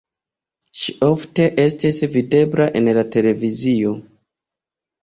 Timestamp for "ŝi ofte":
0.79-1.45